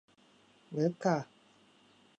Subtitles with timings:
[0.73, 1.17] เวฟค่ะ